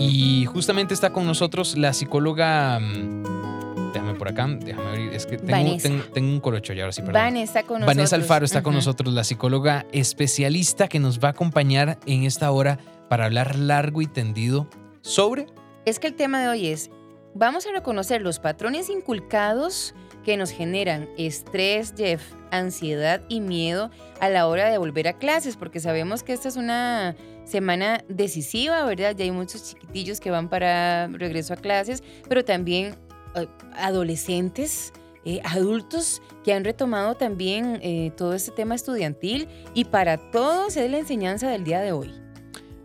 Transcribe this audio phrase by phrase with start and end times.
[0.00, 2.78] Y justamente está con nosotros la psicóloga.
[2.80, 5.12] mm, Déjame por acá, déjame abrir.
[5.12, 5.88] Es que tengo, Vanessa.
[5.88, 7.14] tengo, tengo un corocho ya, ahora sí, perdón.
[7.14, 7.86] Vanessa con nosotros.
[7.96, 12.50] Vanessa Alfaro está con nosotros, la psicóloga especialista que nos va a acompañar en esta
[12.52, 12.78] hora
[13.08, 14.68] para hablar largo y tendido
[15.02, 15.46] sobre
[15.86, 16.90] Es que el tema de hoy es,
[17.34, 19.94] vamos a reconocer los patrones inculcados
[20.24, 22.22] que nos generan estrés, Jeff,
[22.52, 23.90] ansiedad y miedo
[24.20, 27.16] a la hora de volver a clases, porque sabemos que esta es una
[27.50, 29.14] semana decisiva, ¿verdad?
[29.16, 32.94] Ya hay muchos chiquitillos que van para regreso a clases, pero también
[33.34, 34.92] eh, adolescentes,
[35.24, 40.90] eh, adultos que han retomado también eh, todo este tema estudiantil y para todos es
[40.90, 42.14] la enseñanza del día de hoy.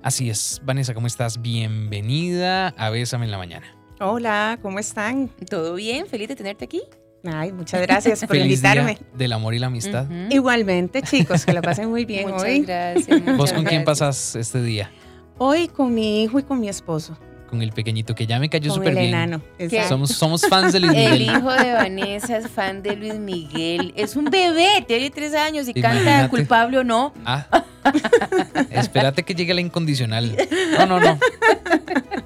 [0.01, 1.41] Así es, Vanessa, ¿cómo estás?
[1.41, 3.65] Bienvenida a Bésame en la mañana.
[3.99, 5.29] Hola, ¿cómo están?
[5.49, 6.05] ¿Todo bien?
[6.05, 6.83] Feliz de tenerte aquí.
[7.27, 8.95] Ay, muchas gracias por Feliz invitarme.
[8.95, 10.05] día del amor y la amistad.
[10.29, 12.59] Igualmente, chicos, que la pasen muy bien Muchas hoy.
[12.61, 13.37] gracias.
[13.37, 14.91] ¿Vos con quién pasas este día?
[15.37, 17.17] Hoy con mi hijo y con mi esposo.
[17.55, 19.07] Con el pequeñito que ya me cayó súper el bien.
[19.13, 19.41] enano.
[19.87, 21.21] Somos, somos fans de Luis El Miguel.
[21.21, 23.93] hijo de Vanessa es fan de Luis Miguel.
[23.95, 26.29] Es un bebé, tiene tres años y canta Imagínate.
[26.31, 27.13] culpable o no.
[27.23, 27.47] Ah,
[28.71, 30.35] espérate que llegue la incondicional.
[30.77, 31.17] No, no, no.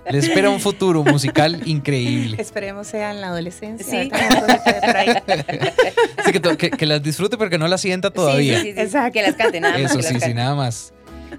[0.10, 2.38] Le espera un futuro musical increíble.
[2.42, 3.86] Esperemos sea en la adolescencia.
[3.86, 4.10] Sí.
[6.18, 8.56] Así que, que, que las disfrute porque no las sienta todavía.
[8.56, 8.82] Sí, sí, sí, sí.
[8.82, 9.14] Exacto.
[9.14, 9.92] Que las cante nada más.
[9.92, 10.92] Eso que sí, sí, nada más.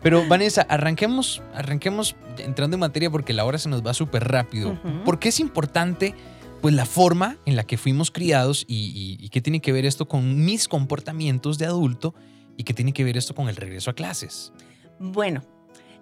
[0.02, 4.70] Pero Vanessa, arranquemos, arranquemos entrando en materia porque la hora se nos va súper rápido.
[4.72, 5.04] Ujú.
[5.04, 6.14] ¿Por qué es importante
[6.62, 8.76] pues la forma en la que fuimos criados y,
[9.20, 12.14] y- y qué tiene que ver esto con mis comportamientos de adulto
[12.56, 14.52] y qué tiene que ver esto con el regreso a clases?
[14.98, 15.42] Bueno,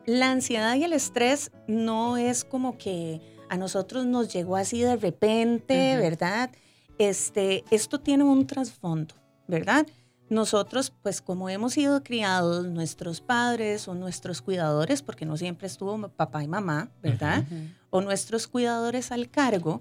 [0.07, 4.97] la ansiedad y el estrés no es como que a nosotros nos llegó así de
[4.97, 5.97] repente.
[5.97, 6.51] ¿verdad?
[6.99, 9.15] Este, esto tiene un trasfondo,
[9.47, 9.87] ¿verdad?
[10.31, 16.09] Nosotros, pues como hemos sido criados, nuestros padres o nuestros cuidadores, porque no siempre estuvo
[16.09, 17.45] papá y mamá, ¿verdad?
[17.91, 19.81] O nuestros cuidadores al cargo,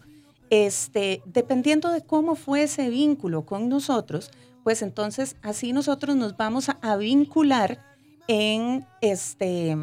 [0.49, 4.31] este, dependiendo de cómo fue ese vínculo con nosotros,
[4.63, 7.83] pues entonces así nosotros nos vamos a, a vincular
[8.27, 9.75] en este,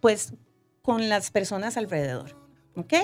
[0.00, 0.34] pues
[0.82, 2.36] con las personas alrededor,
[2.76, 2.94] ¿ok?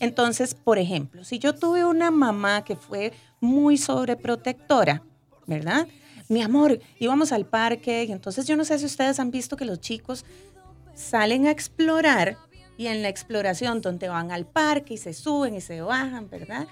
[0.00, 5.02] Entonces, por ejemplo, si yo tuve una mamá que fue muy sobreprotectora,
[5.46, 5.86] ¿verdad?
[6.28, 9.64] Mi amor, íbamos al parque y entonces yo no sé si ustedes han visto que
[9.64, 10.24] los chicos
[10.94, 12.36] salen a explorar
[12.76, 16.66] y en la exploración donde van al parque y se suben y se bajan, ¿verdad?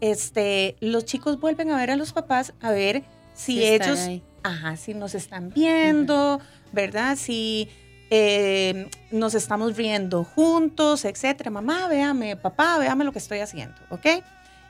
[0.00, 3.98] Este, los chicos vuelven a ver a los papás a ver si ellos,
[4.42, 6.40] ajá, si nos están viendo,
[6.72, 7.16] ¿verdad?
[7.16, 7.68] Si
[8.10, 11.50] eh, nos estamos riendo juntos, etcétera.
[11.50, 14.06] Mamá, véame, papá, véame lo que estoy haciendo, ¿ok?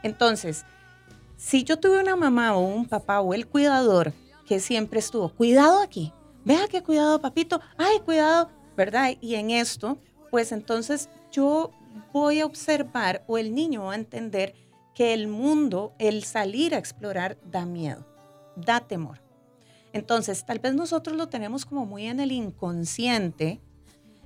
[0.03, 0.65] Entonces,
[1.37, 4.13] si yo tuve una mamá o un papá o el cuidador
[4.47, 6.13] que siempre estuvo, cuidado aquí,
[6.45, 9.11] vea que cuidado, papito, ay, cuidado, ¿verdad?
[9.21, 9.99] Y en esto,
[10.31, 11.73] pues entonces yo
[12.13, 14.55] voy a observar o el niño va a entender
[14.95, 18.07] que el mundo, el salir a explorar, da miedo,
[18.57, 19.21] da temor.
[19.93, 23.61] Entonces, tal vez nosotros lo tenemos como muy en el inconsciente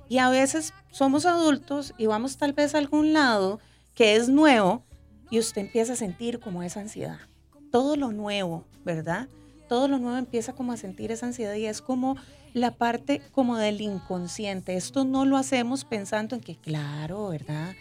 [0.07, 3.59] y a veces somos adultos y vamos tal vez a algún lado
[3.93, 4.83] que es nuevo
[5.31, 7.17] y usted empieza a sentir como esa ansiedad.
[7.71, 9.29] Todo lo nuevo, ¿verdad?
[9.67, 12.17] Todo lo nuevo empieza como a sentir esa ansiedad y es como
[12.53, 14.75] la parte como del inconsciente.
[14.75, 17.73] Esto no lo hacemos pensando en que, claro, ¿verdad?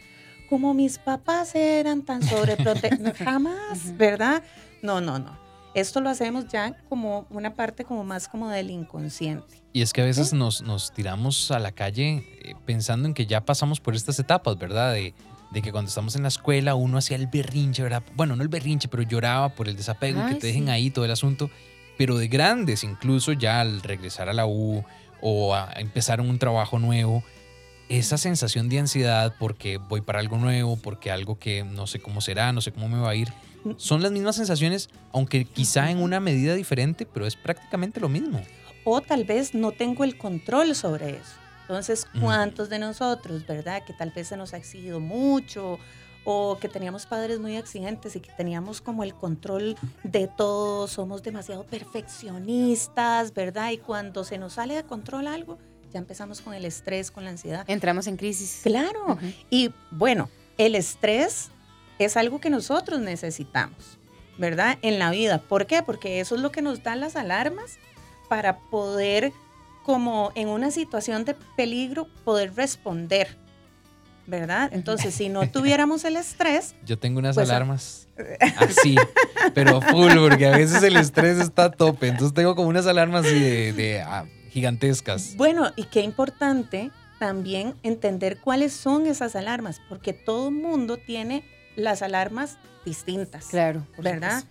[0.49, 3.97] Como mis papás eran tan sobreprotectores, jamás.
[3.97, 4.44] ¿verdad?
[4.81, 5.37] No, no, no.
[5.75, 9.62] Esto lo hacemos ya como una parte como más como del inconsciente.
[9.72, 13.27] Y es que a veces nos, nos tiramos a la calle eh, pensando en que
[13.27, 14.94] ya pasamos por estas etapas, ¿verdad?
[14.94, 15.15] De,
[15.50, 18.03] de que cuando estamos en la escuela uno hacía el berrinche, ¿verdad?
[18.15, 20.71] Bueno, no el berrinche, pero lloraba por el desapego, Ay, que te dejen sí.
[20.71, 21.50] ahí todo el asunto.
[21.99, 24.84] Pero de grandes, incluso ya al regresar a la U
[25.21, 27.22] o a empezar un trabajo nuevo,
[27.88, 32.21] esa sensación de ansiedad porque voy para algo nuevo, porque algo que no sé cómo
[32.21, 33.28] será, no sé cómo me va a ir,
[33.77, 38.41] son las mismas sensaciones, aunque quizá en una medida diferente, pero es prácticamente lo mismo.
[38.84, 41.34] o tal vez no tengo el control sobre eso.
[41.70, 42.06] Entonces.
[42.20, 43.84] ¿cuántos de nosotros, verdad?
[43.84, 45.78] Que tal vez se nos ha exigido mucho
[46.25, 51.22] o que teníamos padres muy exigentes y que teníamos como el control de todo, somos
[51.22, 53.70] demasiado perfeccionistas, ¿verdad?
[53.70, 55.58] Y cuando se nos sale de control algo,
[55.93, 57.64] ya empezamos con el estrés, con la ansiedad.
[57.69, 58.61] Entramos en crisis.
[58.62, 59.12] Claro.
[59.12, 59.32] Ujú.
[59.49, 60.28] Y bueno,
[60.58, 61.50] el estrés
[61.99, 63.99] es algo que nosotros necesitamos,
[64.38, 64.78] ¿verdad?
[64.82, 65.38] En la vida.
[65.38, 65.82] ¿Por qué?
[65.82, 67.78] Porque eso es lo que nos da las alarmas
[68.28, 69.32] para poder,
[69.85, 73.37] como en una situación de peligro, poder responder,
[74.27, 74.71] ¿verdad?
[74.73, 78.09] Entonces, si no tuviéramos el estrés, Yo tengo unas Pues, alarmas
[78.59, 78.97] así,
[79.55, 82.09] pero full, porque a veces el estrés está a tope.
[82.09, 85.37] Entonces tengo como unas alarmas de, de, ah, gigantescas.
[85.37, 91.44] bueno, y qué importante también entender cuáles son esas alarmas, porque todo mundo tiene
[91.77, 93.47] las alarmas distintas.
[93.47, 93.87] Claro.
[93.99, 94.44] ¿Verdad?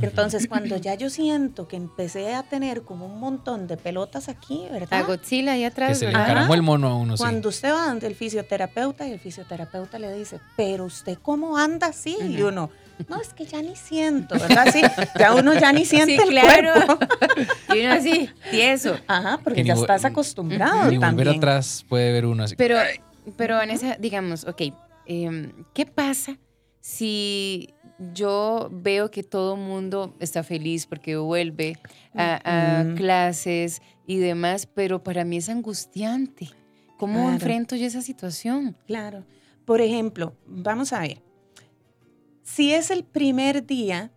[0.00, 4.66] Entonces, cuando ya yo siento que empecé a tener como un montón de pelotas aquí,
[4.70, 5.00] ¿verdad?
[5.00, 5.90] A Godzilla ahí atrás.
[5.90, 7.22] Que se le encaramó el mono a uno, sí.
[7.22, 11.88] Cuando usted va donde el fisioterapeuta y el fisioterapeuta le dice, pero usted cómo anda
[11.88, 12.16] así?
[12.20, 12.70] Y uno,
[13.08, 14.66] no, es que ya ni siento, ¿verdad?
[14.72, 14.82] Sí,
[15.18, 16.72] ya uno ya ni siente Sí, el claro.
[16.86, 17.06] cuerpo.
[17.74, 18.96] Y uno así, tieso.
[19.06, 21.28] Ajá, porque ya estás acostumbrado Ni volver también.
[21.36, 22.56] atrás puede ver uno así.
[22.56, 22.76] Pero,
[23.36, 24.62] pero Vanessa, digamos, ok,
[25.06, 26.36] em, ¿qué pasa
[26.80, 27.72] si
[28.12, 31.78] yo veo que todo el mundo está feliz porque vuelve
[32.14, 36.50] a, clases y demás, pero para mí es angustiante?
[36.98, 37.32] ¿Cómo Claro.
[37.34, 38.76] enfrento yo esa situación?
[38.86, 39.24] Claro.
[39.64, 41.22] Por ejemplo, vamos a ver.
[42.42, 44.10] Si es el primer día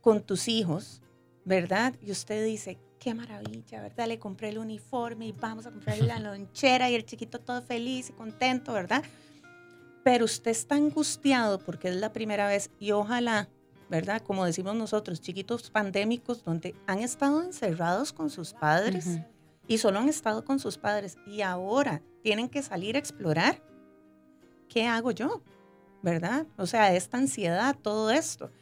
[0.00, 1.02] con tus hijos,
[1.44, 1.94] ¿verdad?
[2.02, 4.06] Y usted dice, qué maravilla, ¿verdad?
[4.08, 8.10] Le compré el uniforme y vamos a comprar la lonchera y el chiquito todo feliz
[8.10, 9.02] y contento, ¿verdad?
[10.06, 13.48] Pero usted está angustiado porque es la primera vez y ojalá,
[13.90, 14.22] ¿verdad?
[14.22, 19.18] Como decimos nosotros, chiquitos pandémicos donde han estado encerrados con sus padres
[19.66, 23.60] y solo han estado con sus padres y ahora tienen que salir a explorar,
[24.68, 25.42] ¿qué hago yo?
[26.04, 26.46] ¿Verdad?
[26.56, 28.52] O sea, esta ansiedad, todo esto.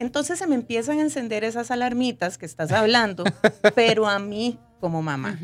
[0.00, 3.22] Entonces se me empiezan a encender esas alarmitas que estás hablando,
[3.76, 5.38] pero a mí como mamá.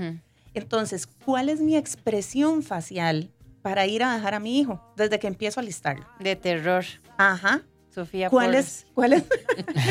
[0.55, 3.31] Entonces, ¿cuál es mi expresión facial
[3.65, 6.07] para ir a dejar a mi hijo desde que empiezo a listarlo?
[6.21, 6.85] De terror,
[7.17, 7.63] Ajá.
[7.89, 8.29] Sofía.
[8.29, 9.25] ¿Cuál es, cuál, es,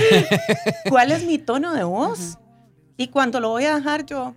[0.90, 2.38] ¿Cuál es mi tono de voz?
[2.98, 4.36] Y cuando lo voy a dejar yo,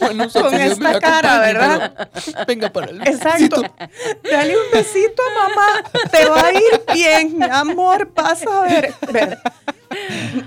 [0.00, 2.10] Bueno, con esta cara, ¿verdad?
[2.46, 3.62] Venga para el Exacto.
[4.30, 5.90] Dale un besito a mamá.
[6.10, 8.12] Te va a ir bien, mi amor.
[8.12, 8.92] Vas a ver.
[9.10, 9.38] Ver.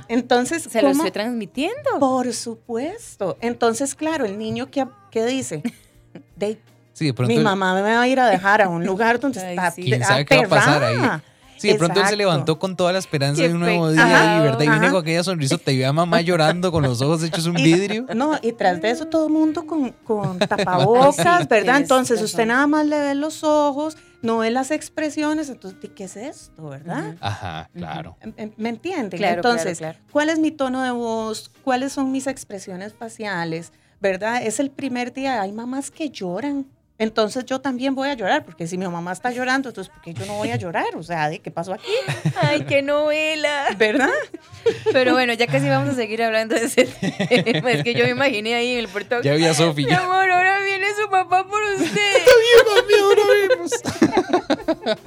[0.10, 2.00] Entonces, Se lo estoy transmitiendo.
[2.00, 3.38] Por supuesto.
[3.42, 5.64] Entonces, claro, el niño que, que dice,
[6.36, 6.62] de,
[6.98, 7.32] Sí, de pronto.
[7.32, 9.84] mi mamá me va a ir a dejar a un lugar donde Ay, está sí.
[9.84, 10.98] ¿Quién sabe qué va a pasar ahí?
[11.58, 14.04] Sí, de pronto él se levantó con toda la esperanza Qué de un nuevo día
[14.04, 14.62] Ajá, y, ¿verdad?
[14.62, 17.54] Y viene con aquella sonrisota y ve a mamá llorando con los ojos hechos un
[17.54, 18.08] vidrio.
[18.16, 21.78] No, y tras de eso todo el mundo con, con tapabocas, ¿verdad?
[21.78, 26.06] Entonces usted nada más le ve los ojos, no ve las expresiones, entonces, ¿de ¿qué
[26.06, 27.16] es esto, verdad?
[27.22, 28.18] Ajá, claro.
[28.22, 29.20] Em- em- ¿Me entienden?
[29.20, 30.12] Claro, Entonces, claro, claro.
[30.12, 31.52] ¿cuál es mi tono de voz?
[31.64, 33.72] ¿Cuáles son mis expresiones faciales?
[34.00, 34.44] ¿Verdad?
[34.44, 35.42] Es el primer día.
[35.42, 36.68] Hay mamás que lloran.
[37.00, 40.14] Entonces yo también voy a llorar, porque si mi mamá está llorando, entonces ¿por qué
[40.14, 40.96] yo no voy a llorar?
[40.96, 41.92] O sea, ¿de qué pasó aquí?
[42.42, 43.68] Ay, qué novela.
[43.78, 44.10] ¿Verdad?
[44.92, 46.86] Pero bueno, ya casi vamos a seguir hablando de ese
[47.44, 47.72] tema.
[47.72, 49.22] Es que yo me imaginé ahí en el portón.
[49.22, 49.86] Ya vi a Sofi.
[49.86, 52.07] Mi amor, ahora viene su papá por usted.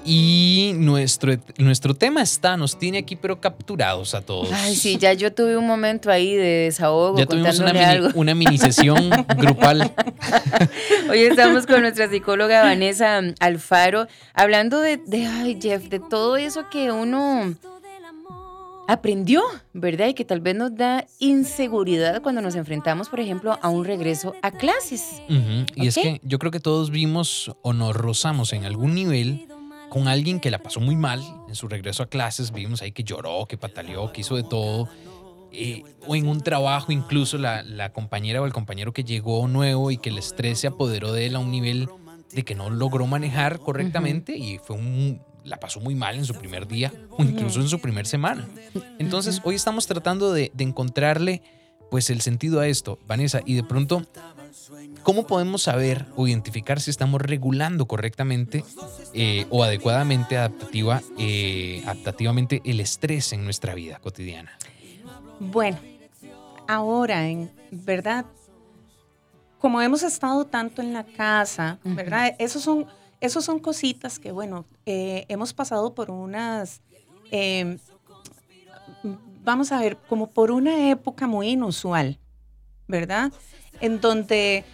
[0.05, 4.50] Y nuestro, nuestro tema está, nos tiene aquí pero capturados a todos.
[4.53, 8.09] Ay, sí, ya yo tuve un momento ahí de desahogo Ya tuvimos una mini, algo.
[8.15, 9.93] una mini sesión grupal.
[11.11, 16.69] Hoy estamos con nuestra psicóloga Vanessa Alfaro hablando de, de, ay, Jeff, de todo eso
[16.71, 17.55] que uno
[18.91, 19.43] aprendió,
[19.73, 20.09] ¿verdad?
[20.09, 24.35] Y que tal vez nos da inseguridad cuando nos enfrentamos, por ejemplo, a un regreso
[24.43, 25.23] a clases.
[25.77, 29.47] Y es que yo creo que todos vimos o nos rozamos en algún nivel
[29.91, 32.53] con alguien que la pasó muy mal en su regreso a clases.
[32.53, 34.89] Vimos ahí que lloró, que pataleó, que hizo de todo.
[35.53, 39.91] Eh, o en un trabajo, incluso la, la compañera o el compañero que llegó nuevo
[39.91, 41.89] y que el estrés se apoderó de él a un nivel
[42.33, 46.35] de que no logró manejar correctamente y fue un, la pasó muy mal en su
[46.35, 48.49] primer día o incluso en su primer semana.
[49.01, 51.43] Entonces, hoy estamos tratando de, de encontrarle
[51.91, 54.05] pues el sentido a esto, Vanessa, y de pronto
[55.03, 58.65] ¿Cómo podemos saber o identificar si estamos regulando correctamente
[59.15, 64.57] eh, o adecuadamente adaptativa, eh, adaptativamente el estrés en nuestra vida cotidiana?
[65.39, 65.79] Bueno,
[66.67, 68.27] ahora, en verdad,
[69.61, 71.79] como hemos estado tanto en la casa.
[71.85, 72.35] ¿verdad?
[72.39, 72.87] Esos son,
[73.21, 76.81] esos son cositas que, bueno, eh, hemos pasado por unas,
[77.31, 77.79] eh,
[79.45, 82.19] vamos a ver, como por una época muy inusual,
[82.89, 83.33] ¿verdad?
[83.81, 84.65] En donde,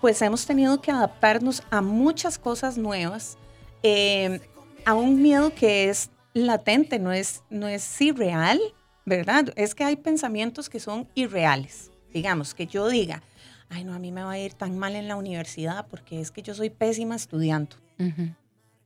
[0.00, 3.38] pues, hemos tenido que adaptarnos a muchas cosas nuevas,
[3.82, 4.40] eh,
[4.84, 8.60] a un miedo que es latente, no es, no es irreal,
[9.04, 9.52] ¿verdad?
[9.56, 11.90] Es que hay pensamientos que son irreales.
[12.12, 13.22] Digamos, que yo diga,
[13.68, 16.30] ay, no, a mí me va a ir tan mal en la universidad porque es
[16.30, 17.76] que yo soy pésima estudiando.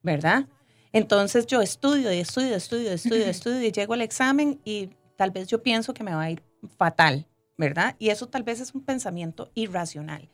[0.02, 0.46] ¿verdad?
[0.92, 5.48] Entonces yo estudio y estudio, estudio, estudio, estudio y llego al examen y tal vez
[5.48, 6.42] yo pienso que me va a ir
[6.78, 7.96] fatal, ¿verdad?
[7.98, 10.28] Y eso tal vez es un pensamiento irracional.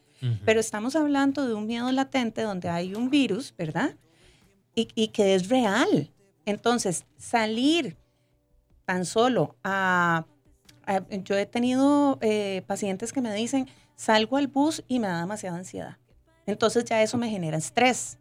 [0.44, 3.96] Pero estamos hablando de un miedo latente donde hay un virus, ¿verdad?
[4.74, 6.10] Y, y que es real.
[6.44, 7.96] Entonces, salir
[8.84, 10.26] tan solo a...
[10.86, 15.20] a- yo he tenido eh, pacientes que me dicen, salgo al bus y me da
[15.20, 15.96] demasiada ansiedad.
[16.46, 18.18] Entonces ya eso me genera estrés.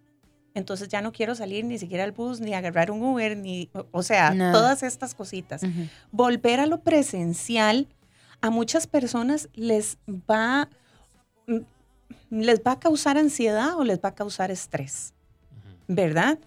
[0.54, 4.04] Entonces ya no quiero salir ni siquiera al bus, ni agarrar un Uber, ni, o-
[4.04, 5.64] sea, todas estas cositas.
[6.12, 7.88] Volver a lo presencial,
[8.42, 10.70] a muchas personas les va,
[11.48, 11.58] mm,
[12.32, 15.14] les va a causar ansiedad o les va a causar estrés.
[15.92, 16.38] ¿verdad?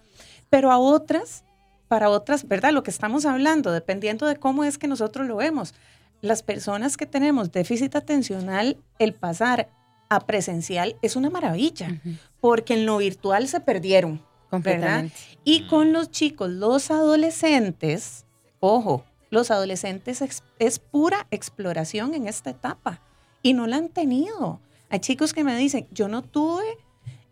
[0.49, 1.43] Pero a otras,
[1.89, 2.71] para otras, ¿verdad?
[2.71, 5.73] Lo que estamos hablando, dependiendo de cómo es que nosotros lo vemos.
[6.21, 9.67] Las personas que tenemos déficit atencional, el pasar
[10.07, 11.99] a presencial es una maravilla,
[12.39, 14.21] porque en lo virtual se perdieron.
[14.49, 15.13] Completamente.
[15.43, 15.67] Y Mm.
[15.67, 18.25] con los chicos, los adolescentes,
[18.61, 20.23] ojo, los adolescentes
[20.59, 23.01] es pura exploración en esta etapa
[23.41, 24.59] y no la han tenido.
[24.89, 26.63] Hay chicos que me dicen, yo no tuve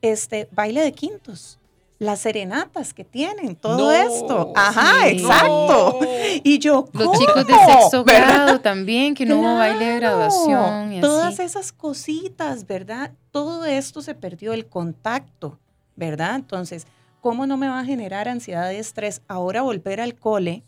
[0.02, 1.60] este baile de quintos,
[2.00, 4.52] las serenatas que tienen, todo No, esto.
[4.56, 5.10] Ajá, sí.
[5.18, 6.00] exacto.
[6.44, 7.20] Y yo, Los ¿cómo?
[7.20, 8.34] chicos de sexto ¿Verdad?
[8.34, 10.94] grado también, que no hubo baile de graduación.
[10.94, 11.44] Y Todas así.
[11.44, 13.12] esas cositas, ¿verdad?
[13.32, 15.60] Todo esto se perdió, el contacto,
[15.96, 16.34] ¿verdad?
[16.34, 16.88] Entonces,
[17.22, 20.64] ¿cómo no me va a generar ansiedad y estrés ahora volver al cole?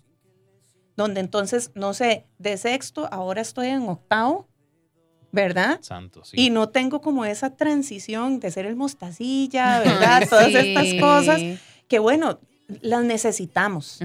[0.96, 4.48] Donde entonces, no sé, de sexto, ahora estoy en octavo,
[5.32, 5.80] ¿verdad?
[5.82, 6.36] Santo, sí.
[6.40, 10.28] Y no tengo como esa transición de ser el mostacilla, ¿verdad?
[10.30, 10.58] Todas Sí.
[10.58, 11.42] estas cosas
[11.88, 12.40] que, bueno,
[12.82, 14.00] las necesitamos.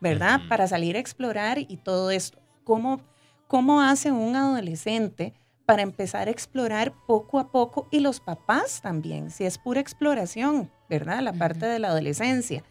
[0.00, 0.42] ¿verdad?
[0.48, 2.38] Para salir a explorar y todo esto.
[2.62, 3.00] ¿Cómo,
[3.48, 5.34] ¿Cómo hace un adolescente
[5.66, 7.88] para empezar a explorar poco a poco?
[7.90, 11.20] Y los papás también, si es pura exploración, ¿verdad?
[11.20, 12.62] La parte de la adolescencia.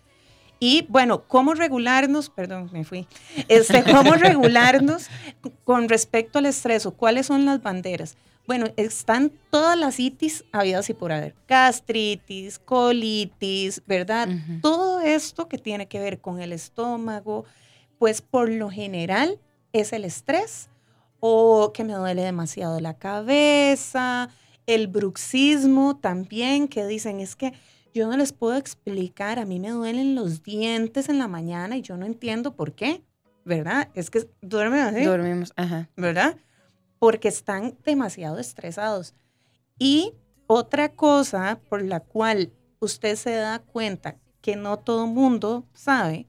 [0.60, 2.30] Y bueno, ¿cómo regularnos?
[2.30, 3.08] Perdón, me fui.
[3.48, 5.08] Este, ¿Cómo regularnos
[5.64, 8.18] con respecto al estrés o cuáles son las banderas?
[8.48, 11.36] Bueno, están todas las itis habidas y por haber.
[11.50, 14.30] Gastritis, colitis, ¿verdad?
[14.62, 17.44] Todo esto que tiene que ver con el estómago,
[18.00, 19.38] pues por lo general
[19.74, 20.70] es el estrés
[21.20, 24.30] o que me duele demasiado la cabeza,
[24.66, 27.54] el bruxismo también, que dicen es que
[27.98, 31.82] yo no les puedo explicar, a mí me duelen los dientes en la mañana y
[31.82, 33.04] yo no entiendo por qué,
[33.44, 33.89] ¿verdad?
[33.96, 35.04] Es que duermen así.
[35.04, 35.89] Dormimos, ajá.
[35.98, 36.38] ¿verdad?
[37.00, 39.16] Porque están demasiado estresados.
[39.80, 40.13] Y
[40.46, 46.27] otra cosa por la cual usted se da cuenta que no todo mundo sabe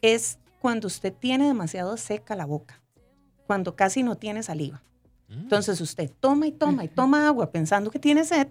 [0.00, 2.80] es cuando usted tiene demasiado seca la boca,
[3.46, 4.82] cuando casi no tiene saliva.
[5.28, 5.32] Mm.
[5.32, 8.48] Entonces usted toma y toma y toma agua pensando que tiene sed,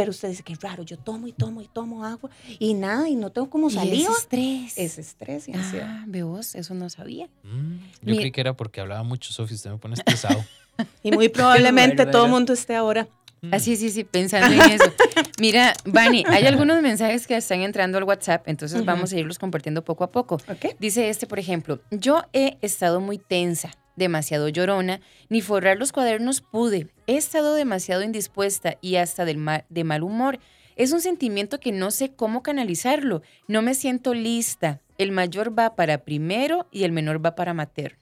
[0.00, 3.16] pero usted dice que raro, yo tomo y tomo y tomo agua y nada, y
[3.16, 4.10] no tengo como Y saliva.
[4.12, 4.78] es estrés.
[4.78, 5.86] Es estrés y ansiedad.
[5.90, 7.26] Ah, ve vos, eso no sabía.
[7.42, 9.56] Mm, Yo Mi- creí que era porque hablaba mucho, Sofía.
[9.56, 10.42] Usted me pone estresado.
[11.02, 13.06] Y muy probablemente todo el mundo esté ahora.
[13.42, 13.52] Mm.
[13.54, 14.90] Así, sí, sí, pensando en eso.
[15.38, 19.84] Mira, Vani, hay algunos mensajes que están entrando al WhatsApp, entonces vamos a irlos compartiendo
[19.84, 20.36] poco a poco.
[20.48, 20.76] ¿Ok?
[20.78, 26.40] Dice este, por ejemplo, yo he estado muy tensa, demasiado llorona, ni forrar los cuadernos
[26.40, 26.88] pude.
[27.06, 30.40] He estado demasiado indispuesta y hasta del ma- de mal humor.
[30.74, 33.22] Es un sentimiento que no sé cómo canalizarlo.
[33.46, 34.80] No me siento lista.
[34.98, 37.98] El mayor va para primero y el menor va para materno.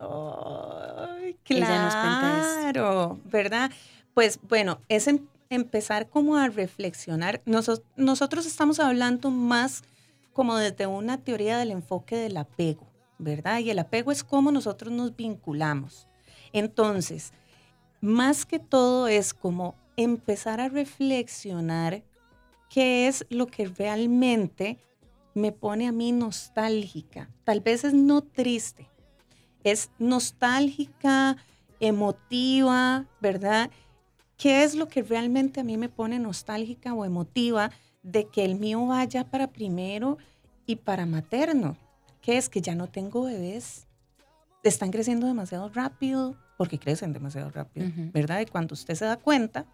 [0.00, 2.60] Ay, Ella nos cuenta esto.
[2.60, 3.70] claro, ¿verdad?
[4.14, 7.40] Pues bueno, es em- empezar como a reflexionar.
[7.46, 9.82] Noso- nosotros estamos hablando más
[10.32, 12.86] como desde una teoría del enfoque del apego,
[13.18, 13.58] ¿verdad?
[13.60, 16.06] Y el apego es cómo nosotros nos vinculamos.
[16.52, 17.32] Entonces,
[18.00, 22.02] más que todo es como empezar a reflexionar
[22.70, 24.78] qué es lo que realmente
[25.34, 27.30] me pone a mí nostálgica.
[27.44, 28.88] Tal vez es no triste,
[29.64, 31.36] es nostálgica,
[31.80, 33.70] emotiva, ¿verdad?
[34.36, 37.70] ¿Qué es lo que realmente a mí me pone nostálgica o emotiva
[38.02, 40.18] de que el mío vaya para primero
[40.66, 41.76] y para materno?
[42.20, 43.86] ¿Qué es que ya no tengo bebés?
[44.62, 48.10] Están creciendo demasiado rápido porque crecen demasiado rápido, Ujú.
[48.12, 48.40] ¿verdad?
[48.40, 49.64] Y cuando usted se da cuenta,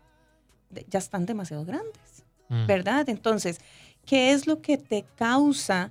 [0.71, 2.25] de- ya están demasiado grandes.
[2.51, 2.67] Mm.
[2.67, 3.09] ¿verdad?
[3.09, 3.59] Entonces,
[4.05, 5.91] ¿qué es lo que te causa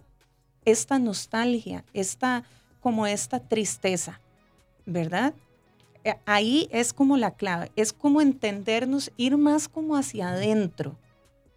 [0.65, 2.43] esta nostalgia, esta
[2.79, 4.21] como esta tristeza,
[4.85, 5.33] ¿verdad?
[6.03, 10.95] Eh, Ahí es como la clave, es como entendernos, ir más como hacia adentro,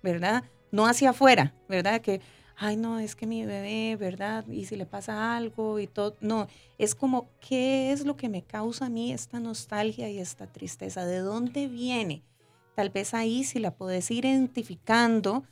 [0.02, 0.44] ¿verdad?
[0.72, 2.00] No hacia afuera, ¿verdad?
[2.00, 2.22] Que,
[2.56, 4.46] ay, no, es que mi bebé, ¿verdad?
[4.48, 6.48] Y si le pasa algo y todo, no,
[6.78, 11.04] es como, ¿qué es lo que me causa a mí esta nostalgia y esta tristeza?
[11.04, 12.22] ¿De dónde viene?
[12.74, 15.44] Tal vez ahí si la puedes ir identificando,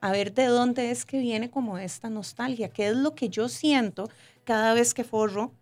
[0.00, 3.48] a ver de dónde es que viene como esta nostalgia, qué es lo que yo
[3.48, 4.08] siento
[4.44, 5.52] cada vez que forro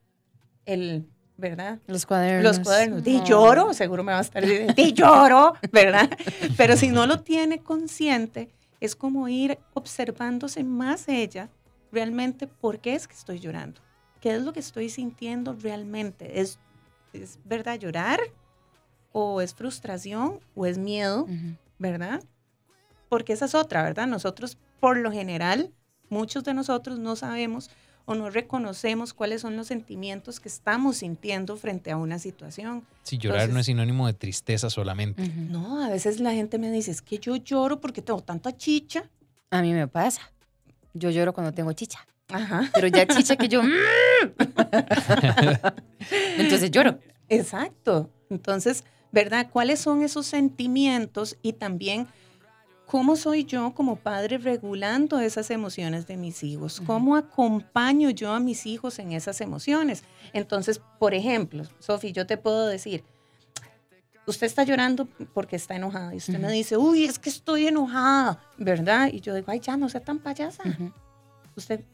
[0.64, 1.78] el, ¿verdad?
[1.86, 2.56] Los cuadernos.
[2.56, 3.02] Los cuadernos.
[3.04, 3.24] Di No.
[3.24, 6.08] lloro, seguro me va a estar diciendo, di lloro, ¿verdad?
[6.56, 11.50] Pero si no lo tiene consciente, es como ir observándose más ella,
[11.92, 13.80] realmente, ¿por qué es que estoy llorando?
[14.20, 16.40] ¿Qué es lo que estoy sintiendo realmente?
[16.40, 16.58] ¿Es,
[17.12, 18.20] es verdad llorar?
[19.12, 20.40] ¿O es frustración?
[20.54, 21.26] ¿O es miedo?
[21.78, 22.22] ¿verdad?
[23.10, 24.06] porque esa es otra, ¿verdad?
[24.06, 25.74] Nosotros, por lo general,
[26.08, 27.68] muchos de nosotros no sabemos
[28.04, 32.84] o no reconocemos cuáles son los sentimientos que estamos sintiendo frente a una situación.
[33.02, 35.28] Si llorar no es sinónimo de tristeza solamente.
[35.28, 39.04] No, a veces la gente me dice, es que yo lloro porque tengo tanta chicha.
[39.50, 40.22] A mí me pasa.
[40.94, 42.06] Yo lloro cuando tengo chicha.
[42.28, 42.70] Ajá.
[42.74, 43.62] Pero ya chicha que yo...
[44.20, 44.36] Mm".
[46.38, 46.98] Entonces lloro.
[47.28, 48.10] Exacto.
[48.28, 49.48] Entonces, ¿verdad?
[49.50, 52.06] ¿Cuáles son esos sentimientos y también
[52.90, 56.82] cómo soy yo como padre regulando esas emociones de mis hijos?
[56.84, 60.02] ¿Cómo acompaño yo a mis hijos en esas emociones?
[60.32, 63.04] Entonces, por ejemplo, Sofi, yo te puedo decir,
[64.26, 68.40] usted está llorando porque está enojada y usted me dice, uy, es que estoy enojada,
[68.58, 69.08] ¿verdad?
[69.12, 70.64] Y yo digo, ay, ya no sea tan payasa.
[71.54, 71.84] Usted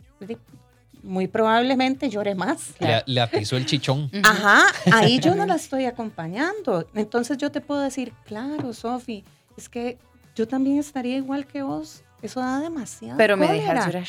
[1.03, 2.73] muy probablemente llore más.
[2.81, 4.11] Le, le atizó el chichón.
[4.23, 6.88] Ajá, ahí yo no la estoy acompañando.
[6.95, 9.25] Entonces yo te puedo decir, claro, Sofi,
[9.59, 9.99] es que
[10.37, 12.05] yo también estaría igual que vos.
[12.23, 13.16] Eso da demasiado.
[13.16, 14.07] Pero me dejas llorar.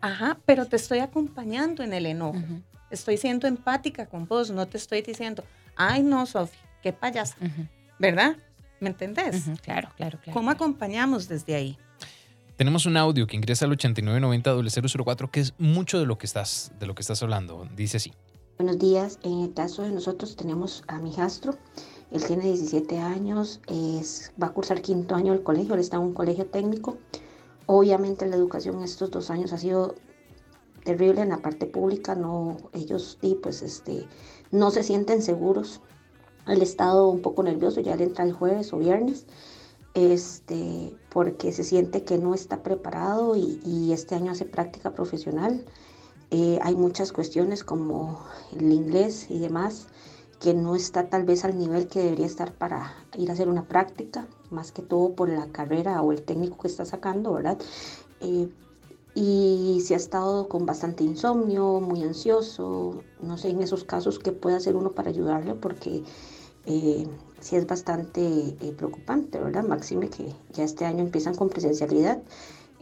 [0.00, 2.42] Ajá, pero te estoy acompañando en el enojo.
[2.90, 5.44] Estoy siendo empática con vos, no te estoy diciendo,
[5.76, 7.36] ay no, Sofi, qué payasa.
[7.98, 8.36] ¿Verdad?
[8.80, 9.44] ¿Me entendés?
[9.62, 10.32] Claro, claro, claro.
[10.32, 11.78] ¿Cómo acompañamos desde ahí?
[12.56, 16.86] Tenemos un audio que ingresa al 8990-004 que es mucho de lo que estás, de
[16.86, 17.68] lo que estás hablando.
[17.74, 18.12] Dice así.
[18.58, 19.18] Buenos días.
[19.24, 21.58] En el caso de nosotros tenemos a mi hijastro.
[22.10, 26.02] Él tiene 17 años, es, va a cursar quinto año del colegio, él está en
[26.02, 26.96] un colegio técnico.
[27.66, 29.94] Obviamente la educación estos dos años ha sido
[30.84, 34.06] terrible en la parte pública, no, ellos pues este,
[34.50, 35.80] no se sienten seguros.
[36.46, 39.26] El estado un poco nervioso, ya le entra el jueves o viernes
[39.94, 45.64] este, porque se siente que no está preparado y, este año hace práctica profesional.
[46.30, 48.20] Eh, hay muchas cuestiones como
[48.58, 49.86] el inglés y demás
[50.44, 53.66] que no está tal vez al nivel que debería estar para ir a hacer una
[53.66, 57.56] práctica, más que todo por la carrera o el técnico que está sacando, ¿verdad?
[58.20, 58.50] Eh,
[59.14, 64.32] y se ha estado con bastante insomnio, muy ansioso, no sé en esos casos qué
[64.32, 66.02] puede hacer uno para ayudarle porque
[66.66, 67.06] eh,
[67.40, 69.64] sí es bastante eh, preocupante, ¿verdad?
[69.64, 72.22] Máxime que ya este año empiezan con presencialidad.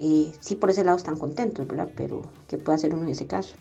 [0.00, 1.90] Eh, sí, por ese lado están contentos, ¿verdad?
[1.94, 3.54] Pero ¿qué puede hacer uno en ese caso?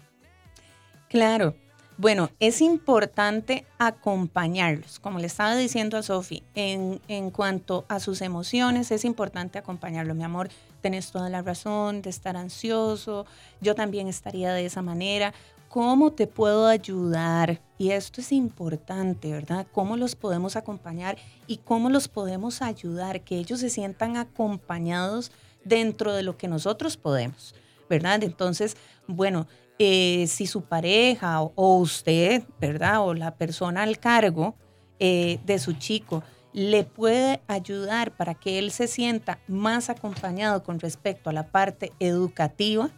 [1.08, 1.54] Claro.
[2.02, 4.98] Bueno, es importante acompañarlos.
[4.98, 10.16] Como le estaba diciendo a Sofi, en, en, cuanto a sus emociones, es importante acompañarlo.
[10.16, 10.50] Mi amor,
[10.82, 13.28] tenés toda la razón de estar ansioso.
[13.62, 15.36] Yo también estaría de esa manera.
[15.70, 17.62] ¿Cómo te puedo ayudar?
[17.78, 19.68] Y esto es importante, ¿verdad?
[19.72, 23.22] ¿Cómo los podemos acompañar y cómo los podemos ayudar?
[23.22, 25.32] Que ellos se sientan acompañados
[25.64, 27.54] dentro de lo que nosotros podemos,
[27.88, 28.24] ¿verdad?
[28.24, 29.46] Entonces, bueno,
[29.80, 33.02] eh, si su pareja o, usted, ¿verdad?
[33.02, 34.56] O la persona al cargo
[35.00, 40.80] eh, de su chico le puede ayudar para que él se sienta más acompañado con
[40.80, 42.90] respecto a la parte educativa,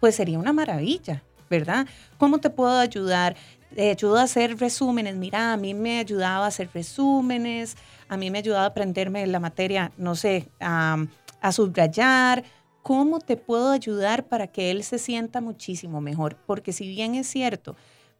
[0.00, 1.86] pues sería una maravilla, ¿verdad?
[2.18, 3.36] ¿Cómo te puedo ayudar?
[3.74, 5.16] Te ayudo a hacer resúmenes.
[5.16, 7.76] Mira, a mí me ayudaba a hacer resúmenes,
[8.08, 11.04] a mí me ayudaba a aprenderme la materia, no sé, a,
[11.40, 12.44] a subrayar.
[12.86, 16.36] ¿Cómo te puedo ayudar para que él se sienta muchísimo mejor?
[16.46, 17.74] Porque si bien es cierto,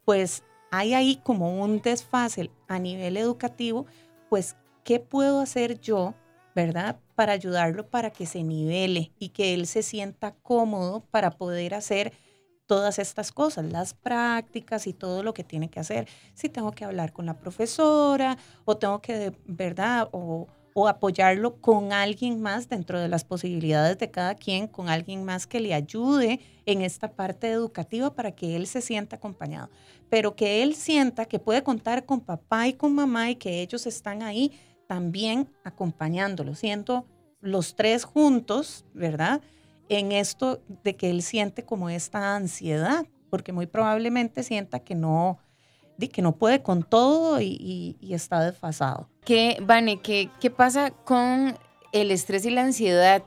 [0.04, 3.86] pues hay ahí como un desfase a nivel educativo,
[4.28, 6.14] pues, ¿qué puedo hacer yo,
[6.56, 6.98] verdad?
[7.14, 12.12] Para ayudarlo para que se nivele y que él se sienta cómodo para poder hacer
[12.66, 16.08] todas estas cosas, las prácticas y todo lo que tiene que hacer.
[16.34, 20.08] Si tengo que hablar con la profesora o tengo que, ¿verdad?
[20.10, 25.24] O, o apoyarlo con alguien más dentro de las posibilidades de cada quien, con alguien
[25.24, 29.70] más que le ayude en esta parte educativa para que él se sienta acompañado.
[30.10, 33.86] Pero que él sienta que puede contar con papá y con mamá y que ellos
[33.86, 34.52] están ahí
[34.86, 37.06] también acompañándolo, siendo
[37.40, 39.40] los tres juntos, ¿verdad?
[39.88, 45.38] en esto de que él siente como esta ansiedad, porque muy probablemente sienta que no,
[45.98, 49.08] que no puede con todo y, está desfasado.
[49.24, 51.58] ¿Qué, Vane, qué, qué pasa con
[51.92, 53.22] el estrés y la ansiedad?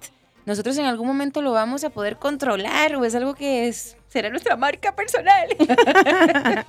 [0.46, 4.30] ¿Nosotros en algún momento lo vamos a poder controlar o es algo que es, será
[4.30, 5.48] nuestra marca personal?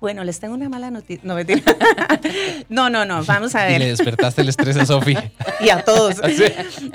[0.00, 1.22] bueno, les tengo una mala noticia.
[1.24, 1.34] No,
[2.68, 3.76] no, no, no, vamos a ver.
[3.76, 5.32] Y le despertaste el estrés a Sofía.
[5.60, 6.16] y a todos.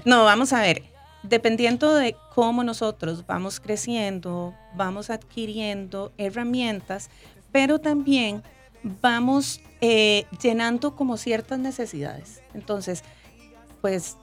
[0.06, 0.84] No, vamos a ver
[1.23, 7.10] dependiendo de cómo nosotros vamos creciendo, vamos adquiriendo herramientas,
[7.51, 8.43] pero también
[9.01, 12.41] vamos eh, llenando como ciertas necesidades.
[12.53, 13.03] Entonces,
[13.81, 14.17] pues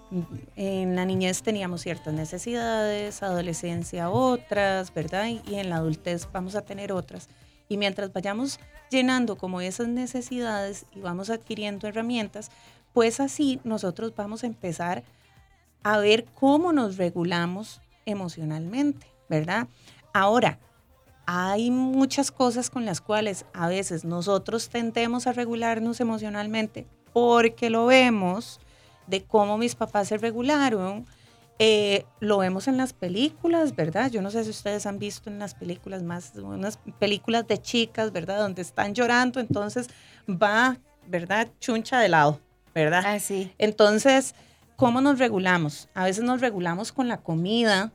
[0.57, 5.29] en la niñez teníamos ciertas necesidades, adolescencia otras, ¿verdad?
[5.47, 7.29] Y en la adultez vamos a tener otras.
[7.69, 8.61] Y mientras vayamos
[8.91, 12.51] llenando como esas necesidades y vamos adquiriendo herramientas,
[12.93, 15.03] pues así nosotros vamos a empezar
[15.83, 19.69] a ver cómo nos regulamos emocionalmente, ¿verdad?
[20.13, 20.59] Ahora,
[21.31, 27.85] hay muchas cosas con las cuales a veces nosotros tendemos a regularnos emocionalmente porque lo
[27.85, 28.61] vemos
[29.07, 31.05] de cómo mis papás se regularon.
[31.59, 34.11] Eh, lo vemos en las películas, ¿verdad?
[34.11, 38.11] Yo no sé si ustedes han visto en las películas más, unas películas de chicas,
[38.11, 38.39] ¿verdad?
[38.39, 39.89] Donde están llorando, entonces
[40.27, 41.51] va, ¿verdad?
[41.61, 42.41] Chuncha de lado,
[42.75, 43.03] ¿verdad?
[43.05, 43.53] Ah, sí.
[43.59, 44.35] Entonces,
[44.77, 45.91] ¿cómo nos regulamos?
[45.93, 47.93] A veces nos regulamos con la comida,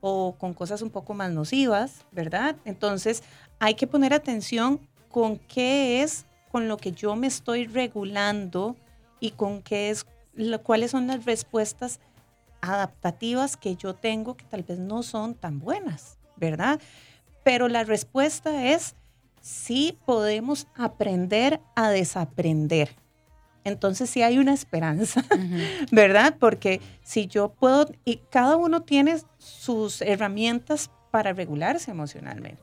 [0.00, 2.56] o con cosas un poco más nocivas, ¿verdad?
[2.64, 3.22] Entonces
[3.58, 4.80] hay que poner atención
[5.10, 8.76] con qué es con lo que yo me estoy regulando
[9.20, 10.06] y con qué es,
[10.62, 12.00] cuáles son las respuestas
[12.60, 16.80] adaptativas que yo tengo que tal vez no son tan buenas, ¿verdad?
[17.44, 18.94] Pero la respuesta es
[19.40, 22.90] sí podemos aprender a desaprender
[23.68, 25.24] entonces sí hay una esperanza,
[25.92, 26.36] ¿verdad?
[26.38, 32.62] Porque si yo puedo, y cada uno tiene sus herramientas para regularse emocionalmente,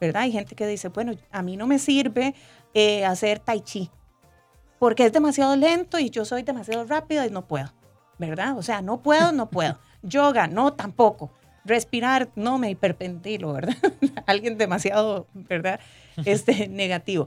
[0.00, 0.22] ¿verdad?
[0.22, 2.34] Hay gente que dice, bueno, a mí no me sirve
[2.72, 3.90] eh, hacer tai chi,
[4.78, 7.72] porque es demasiado lento y yo soy demasiado rápida y no puedo,
[8.18, 8.58] ¿verdad?
[8.58, 9.78] O sea, no puedo, no puedo.
[10.02, 11.32] Yoga, no, tampoco.
[11.64, 13.76] Respirar, no, me hiperpentilo, ¿verdad?
[14.26, 15.80] Alguien demasiado, ¿verdad?
[16.24, 17.26] Este, negativo.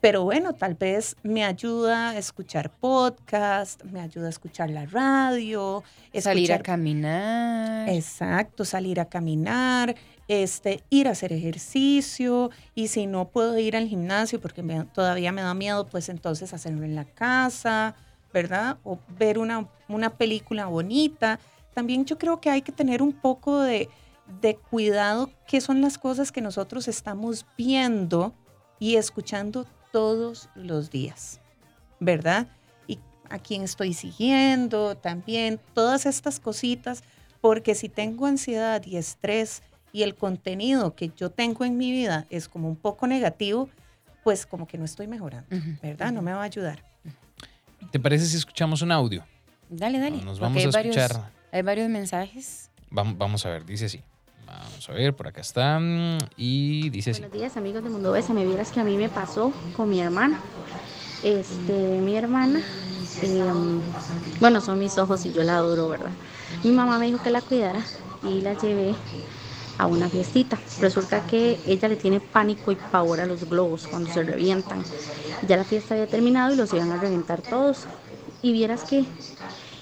[0.00, 5.82] Pero bueno, tal vez me ayuda a escuchar podcast, me ayuda a escuchar la radio.
[6.20, 7.88] salir a caminar.
[7.88, 9.96] Exacto, salir a caminar,
[10.28, 12.50] este, ir a hacer ejercicio.
[12.76, 14.62] Y si no puedo ir al gimnasio porque
[14.94, 17.96] todavía me da miedo, pues entonces hacerlo en la casa,
[18.32, 18.78] ¿verdad?
[18.84, 21.40] O ver una, una película bonita.
[21.74, 23.88] También yo creo que hay que tener un poco de,
[24.40, 28.32] de cuidado qué son las cosas que nosotros estamos viendo
[28.78, 31.40] y escuchando todos los días,
[32.00, 32.48] ¿verdad?
[32.86, 32.98] Y
[33.30, 37.02] a quién estoy siguiendo también, todas estas cositas,
[37.40, 42.26] porque si tengo ansiedad y estrés y el contenido que yo tengo en mi vida
[42.30, 43.68] es como un poco negativo,
[44.24, 45.48] pues como que no estoy mejorando,
[45.82, 46.12] ¿verdad?
[46.12, 46.84] No me va a ayudar.
[47.90, 49.24] ¿Te parece si escuchamos un audio?
[49.70, 50.22] Dale, dale.
[50.22, 51.30] Nos vamos a escuchar.
[51.52, 52.70] hay varios mensajes.
[52.90, 54.02] Vamos, vamos a ver, dice así.
[54.48, 55.80] Vamos a ver, por acá está.
[56.36, 57.12] Y dice.
[57.12, 58.32] Buenos días, amigos de Mundo Besa.
[58.32, 60.40] Me vieras que a mí me pasó con mi hermana.
[61.22, 62.62] Este, mi hermana,
[63.22, 63.80] em,
[64.40, 66.12] bueno, son mis ojos y yo la adoro, ¿verdad?
[66.62, 67.84] Mi mamá me dijo que la cuidara
[68.22, 68.94] y la llevé
[69.78, 70.58] a una fiestita.
[70.80, 74.82] Resulta que ella le tiene pánico y pavor a los globos cuando se revientan.
[75.46, 77.86] Ya la fiesta había terminado y los iban a reventar todos.
[78.42, 79.04] Y vieras que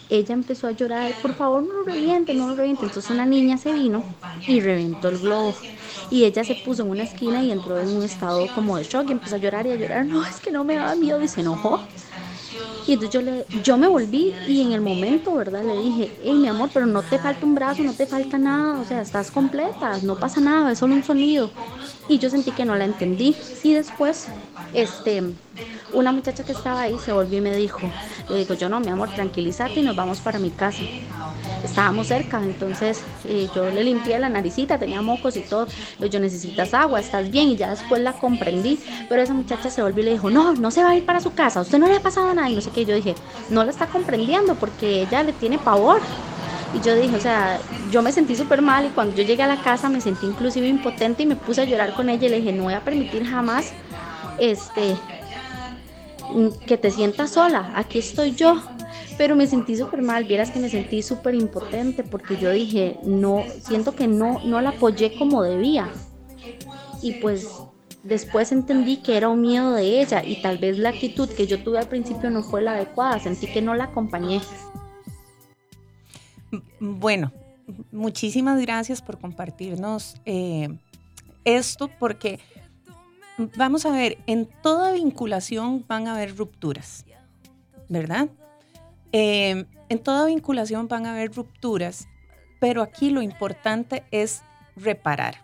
[0.09, 2.85] ella empezó a llorar, por favor no lo reviente, no lo reviente.
[2.85, 4.05] Entonces una niña se vino
[4.47, 5.55] y reventó el globo.
[6.11, 9.09] Y ella se puso en una esquina y entró en un estado como de shock
[9.09, 10.07] y empezó a llorar y a llorar.
[10.07, 11.89] No, es que no me da miedo y se enojó.
[12.87, 15.65] Y entonces yo, le, yo me volví y en el momento, ¿verdad?
[15.65, 18.81] Le dije, hey, mi amor, pero no te falta un brazo, no te falta nada,
[18.81, 21.51] o sea, estás completa, no pasa nada, es solo un sonido.
[22.09, 23.33] Y yo sentí que no la entendí.
[23.33, 24.29] Sí, después,
[24.73, 25.23] este,
[25.93, 27.81] una muchacha que estaba ahí se volvió y me dijo,
[28.29, 30.83] le digo, yo no, mi amor, tranquilízate y nos vamos para mi casa.
[31.77, 35.67] Estábamos cerca, entonces eh, yo le limpié la naricita, tenía mocos y todo.
[36.11, 37.49] yo necesitas agua, estás bien.
[37.49, 40.71] Y ya después la comprendí, pero esa muchacha se volvió y le dijo, no, no
[40.71, 42.49] se va a ir para su casa, usted no le ha pasado nada.
[42.49, 43.15] Y no sé qué, yo dije,
[43.51, 46.01] no la está comprendiendo porque ella le tiene pavor.
[46.73, 47.61] Y yo dije, o sea,
[47.91, 50.67] yo me sentí súper mal y cuando yo llegué a la casa me sentí inclusive
[50.67, 53.23] impotente y me puse a llorar con ella y le dije, no voy a permitir
[53.27, 53.73] jamás
[54.39, 54.97] este,
[56.67, 58.63] que te sientas sola, aquí estoy yo.
[59.19, 63.45] Pero me sentí súper mal, vieras que me sentí súper impotente porque yo dije, no,
[63.61, 65.91] siento que no, no la apoyé como debía.
[67.03, 67.49] Y pues
[68.03, 71.63] después entendí que era un miedo de ella y tal vez la actitud que yo
[71.63, 74.41] tuve al principio no fue la adecuada, sentí que no la acompañé.
[76.79, 77.33] Bueno,
[77.91, 80.69] muchísimas gracias por compartirnos eh,
[81.45, 82.39] esto porque
[83.57, 87.05] vamos a ver, en toda vinculación van a haber rupturas,
[87.89, 88.29] ¿verdad?
[89.19, 92.07] Eh, en toda vinculación van a haber rupturas,
[92.61, 94.43] pero aquí lo importante es
[94.77, 95.37] reparar.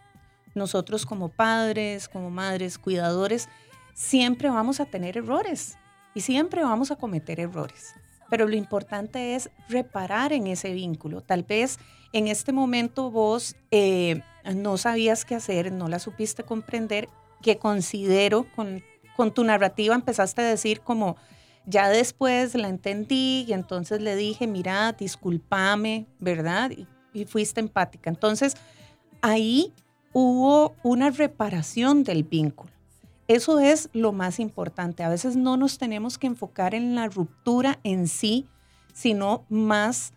[0.55, 3.49] Nosotros como padres, como madres, cuidadores,
[3.95, 5.79] siempre vamos a tener errores
[6.15, 7.95] y siempre vamos a cometer errores.
[8.29, 11.23] Pero lo importante es reparar en ese vínculo.
[11.23, 11.79] Tal vez
[12.13, 14.21] en este momento vos eh,
[14.55, 17.09] no sabías qué hacer, no la supiste comprender
[17.41, 18.85] que considero con,
[19.17, 21.17] con tu narrativa empezaste a decir como,
[21.66, 26.70] ya después la entendí y entonces le dije, mira, discúlpame, ¿verdad?
[26.70, 28.11] Y, y, fuiste empática.
[28.11, 28.57] Entonces,
[29.20, 29.72] ahí
[30.12, 32.72] hubo una reparación del vínculo.
[33.29, 35.05] Eso es lo más importante.
[35.05, 38.46] A veces no nos tenemos que enfocar en la ruptura en sí,
[38.92, 40.12] sino más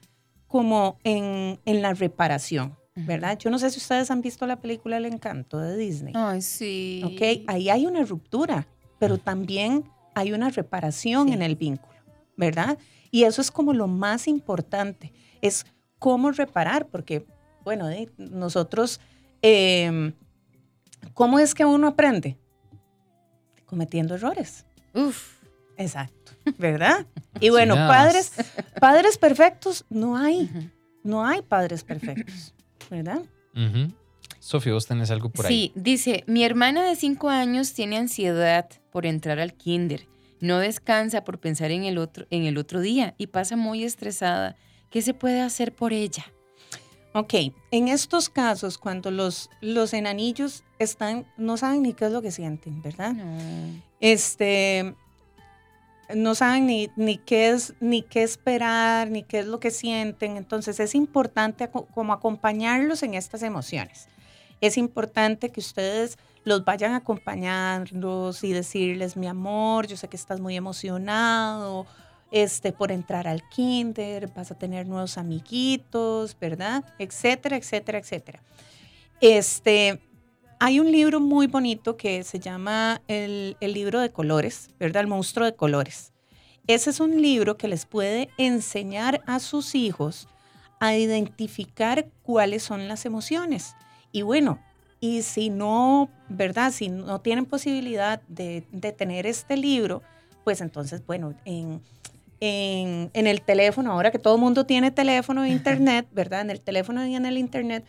[0.47, 3.37] como en, en la reparación, ¿verdad?
[3.37, 6.13] Yo no sé si ustedes han visto la película El Encanto de Disney.
[6.15, 7.01] Ay, sí.
[7.05, 7.43] ¿ok?
[7.47, 8.67] Ahí hay una ruptura,
[8.99, 9.83] pero también
[10.15, 11.33] hay una reparación Sí.
[11.33, 11.95] en el vínculo,
[12.37, 12.77] ¿verdad?
[13.11, 15.65] Y eso es como lo más importante, es
[15.99, 17.25] cómo reparar, porque,
[17.63, 18.99] bueno, eh, nosotros,
[19.41, 20.13] eh,
[21.13, 22.37] ¿cómo es que uno aprende?
[23.65, 24.65] Cometiendo errores.
[24.93, 25.35] Uf.
[25.77, 27.05] Exacto, ¿verdad?
[27.41, 28.31] Y bueno, padres,
[28.79, 30.49] padres perfectos no hay,
[31.03, 32.53] no hay padres perfectos,
[32.89, 33.21] ¿verdad?
[33.53, 33.93] Ujú.
[34.45, 39.07] Sofía, vos tenés algo por Sí, dice, mi hermana de cinco años tiene ansiedad por
[39.07, 40.05] entrar al kinder.
[40.39, 44.55] No descansa por pensar en el otro, en el otro día y pasa muy estresada.
[44.91, 46.31] ¿Qué se puede hacer por ella?
[47.15, 47.33] Ok,
[47.71, 52.29] en estos casos, cuando los, los enanillos están, no saben ni qué es lo que
[52.29, 53.13] sienten, ¿verdad?
[53.13, 53.81] No.
[53.99, 54.93] Este,
[56.13, 60.37] no saben ni, ni, qué es, ni qué esperar, ni qué es lo que sienten.
[60.37, 64.07] Entonces es importante como acompañarlos en estas emociones.
[64.61, 70.39] Es importante que ustedes los vayan acompañándolos y decirles, mi amor, yo sé que estás
[70.39, 71.85] muy emocionado
[72.31, 76.83] este, por entrar al kinder, vas a tener nuevos amiguitos, ¿verdad?
[76.99, 78.43] Etcétera, etcétera, etcétera.
[79.21, 80.01] Este,
[80.59, 85.01] hay un libro muy bonito que se llama el, el libro de colores, ¿verdad?
[85.01, 86.13] El monstruo de colores.
[86.67, 90.27] Ese es un libro que les puede enseñar a sus hijos
[90.79, 93.75] a identificar cuáles son las emociones.
[94.15, 94.59] Y bueno,
[95.01, 96.71] y si no, ¿verdad?
[96.71, 100.01] Si no tienen posibilidad de, de tener este libro,
[100.45, 101.81] pues entonces, bueno, en,
[102.39, 106.39] en, en el teléfono, ahora que todo el mundo tiene teléfono e internet, ¿verdad?
[106.41, 107.83] En el teléfono y en el internet,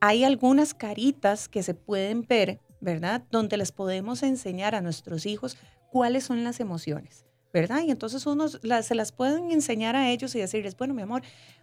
[0.00, 3.22] hay algunas caritas que se pueden ver, ¿verdad?
[3.30, 5.56] Donde les podemos enseñar a nuestros hijos
[5.92, 7.82] cuáles son las emociones, ¿verdad?
[7.86, 11.22] Y entonces unos las- se las pueden enseñar a ellos y decirles, bueno, mi amor,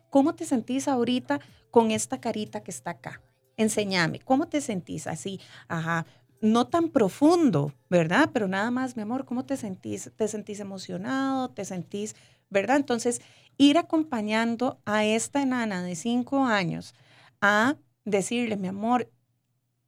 [0.09, 3.21] ¿cómo te sentís ahorita con esta carita que está acá?
[3.57, 5.39] Enséñame, ¿cómo te sentís así?
[5.67, 6.05] Ajá,
[6.41, 8.29] no tan profundo, ¿verdad?
[8.33, 10.11] Pero nada más, mi amor, ¿cómo te sentís?
[10.15, 11.49] ¿Te sentís emocionado?
[11.49, 12.15] ¿Te sentís,
[12.49, 12.77] verdad?
[12.77, 13.21] Entonces,
[13.57, 16.93] ir acompañando a esta enana de cinco años
[17.41, 19.09] a decirle, mi amor,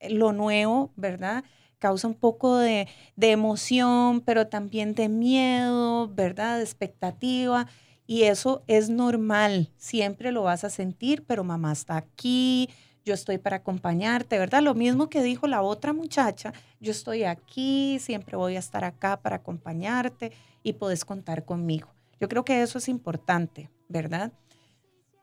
[0.09, 1.43] lo nuevo, ¿verdad?
[1.79, 6.57] Causa un poco de, de emoción, pero también de miedo, ¿verdad?
[6.57, 7.67] De expectativa.
[8.05, 12.69] Y eso es normal, siempre lo vas a sentir, pero mamá está aquí,
[13.07, 14.61] yo estoy para acompañarte, ¿verdad?
[14.61, 19.21] Lo mismo que dijo la otra muchacha, yo estoy aquí, siempre voy a estar acá
[19.21, 21.87] para acompañarte y puedes contar conmigo.
[22.19, 24.33] Yo creo que eso es importante, ¿verdad?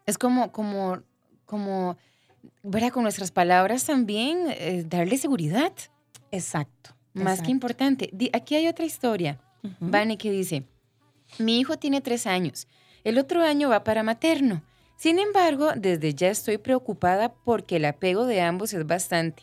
[0.07, 1.03] Es como, como,
[1.45, 1.99] como,
[2.63, 2.91] ¿verdad?
[2.91, 5.73] Con nuestras palabras también, eh, darle seguridad.
[6.31, 6.97] Exacto.
[7.13, 8.11] Más que importante.
[8.33, 9.39] Aquí hay otra historia.
[9.79, 10.65] Vane que dice,
[11.39, 12.67] mi hijo tiene tres años,
[13.05, 14.63] el otro año va para materno.
[14.97, 19.43] Sin embargo, desde ya estoy preocupada porque el apego de ambos es bastante.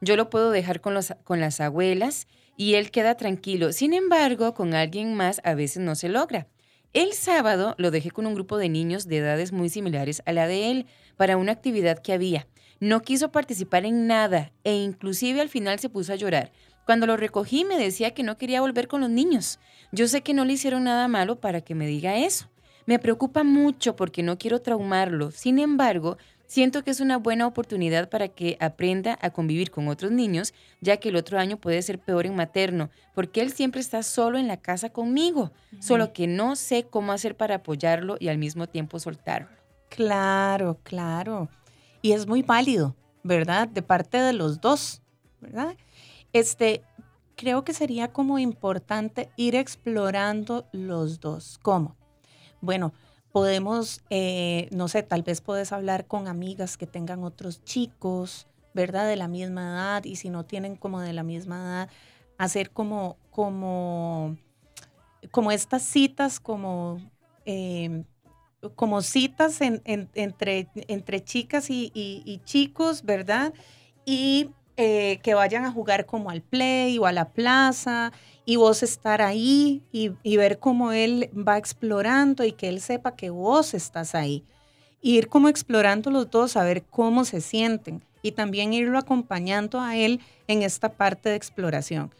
[0.00, 3.72] Yo lo puedo dejar con, con las abuelas y él queda tranquilo.
[3.72, 6.48] Sin embargo, con alguien más a veces no se logra.
[6.92, 10.46] El sábado lo dejé con un grupo de niños de edades muy similares a la
[10.46, 10.86] de él
[11.16, 12.46] para una actividad que había.
[12.80, 16.52] No quiso participar en nada e inclusive al final se puso a llorar.
[16.84, 19.58] Cuando lo recogí me decía que no quería volver con los niños.
[19.92, 22.51] Yo sé que no le hicieron nada malo para que me diga eso.
[22.86, 25.30] Me preocupa mucho porque no quiero traumarlo.
[25.30, 26.16] Sin embargo,
[26.46, 30.98] siento que es una buena oportunidad para que aprenda a convivir con otros niños, ya
[30.98, 34.48] que el otro año puede ser peor en materno, porque él siempre está solo en
[34.48, 38.98] la casa conmigo, solo que no sé cómo hacer para apoyarlo y al mismo tiempo
[38.98, 39.48] soltarlo.
[39.88, 41.48] Claro, claro.
[42.02, 43.68] Y es muy válido, ¿verdad?
[43.68, 45.00] De parte de los dos,
[45.40, 45.76] ¿verdad?
[46.32, 46.82] Este,
[47.36, 51.58] creo que sería como importante ir explorando los dos.
[51.62, 51.96] ¿Cómo?
[52.62, 52.94] Bueno,
[53.32, 59.06] podemos, eh, no sé, tal vez puedes hablar con amigas que tengan otros chicos, ¿verdad?
[59.08, 61.90] De la misma edad y si no tienen como de la misma edad,
[62.38, 64.36] hacer como, como,
[65.32, 67.00] como estas citas, como,
[67.46, 68.04] eh,
[68.76, 73.54] como citas en- entre, entre chicas y, y- y chicos, ¿verdad?
[74.06, 78.12] Y eh, que vayan a jugar como al play o a la plaza
[78.44, 83.14] y vos estar ahí y, y ver cómo él va explorando y que él sepa
[83.14, 84.44] que vos estás ahí.
[85.00, 89.80] Y ir como explorando los dos, a ver cómo se sienten y también irlo acompañando
[89.80, 92.14] a él en esta parte de exploración.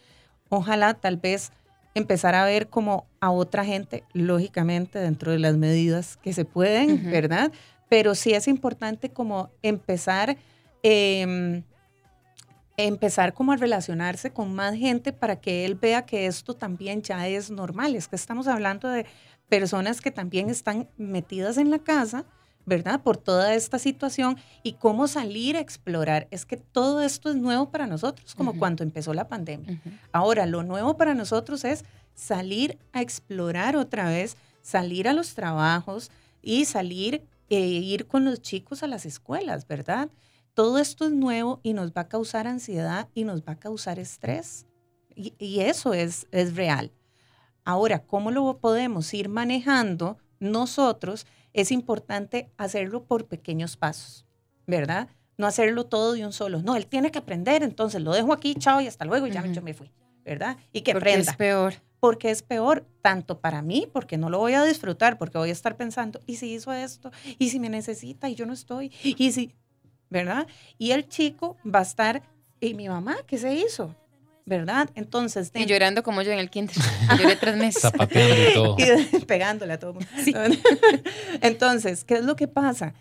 [0.49, 1.53] Ojalá tal vez
[1.95, 6.93] empezar a ver como a otra gente, lógicamente dentro de las medidas que se pueden,
[6.93, 7.11] Ujú.
[7.11, 7.53] ¿verdad?
[7.89, 10.37] Pero sí es importante como empezar,
[10.83, 11.63] em,
[12.77, 17.29] empezar como a relacionarse con más gente para que él vea que esto también ya
[17.29, 17.95] es normal.
[17.95, 19.07] Es que estamos hablando de
[19.49, 22.25] personas que también están metidas en la casa,
[22.65, 23.03] ¿verdad?
[23.03, 26.29] Por toda esta situación y cómo salir a explorar.
[26.31, 29.81] Es que todo esto es nuevo para nosotros, como cuando empezó la pandemia.
[30.13, 36.11] Ahora, lo nuevo para nosotros es salir a explorar otra vez, salir a los trabajos
[36.41, 40.09] y salir e ir con los chicos a las escuelas, ¿verdad?
[40.55, 43.99] Todo esto es nuevo y nos va a causar ansiedad y nos va a causar
[43.99, 44.67] estrés.
[45.15, 46.93] Y, eso es, es real.
[47.65, 51.27] Ahora, ¿cómo lo podemos ir manejando nosotros?
[51.53, 54.27] Es importante hacerlo por pequeños pasos,
[54.67, 55.09] ¿verdad?
[55.39, 56.63] No hacerlo todo de un solo.
[56.63, 59.47] No, él tiene que aprender, entonces lo dejo aquí, chao y hasta luego y ya
[59.47, 59.91] yo me fui,
[60.25, 60.57] ¿verdad?
[60.73, 61.31] Y que porque aprenda.
[61.31, 61.75] es peor.
[62.01, 65.53] Porque es peor, tanto para mí, porque no lo voy a disfrutar, porque voy a
[65.53, 67.13] estar pensando, ¿y si hizo esto?
[67.39, 68.91] ¿Y si me necesita y yo no estoy?
[69.05, 69.55] ¿Y si,
[70.13, 70.47] ¿verdad?
[70.79, 72.23] Y el chico va a estar,
[72.61, 73.97] ¿y mi mamá qué se hizo?
[74.45, 74.91] ¿verdad?
[74.97, 75.53] Entonces...
[75.55, 76.77] Y llorando como yo en el kinder.
[77.19, 77.83] Lloré tres meses.
[77.83, 78.77] Zapateando y todo.
[79.13, 80.09] Y pegándole a todo mundo.
[81.41, 82.93] Entonces, ¿qué es lo que pasa?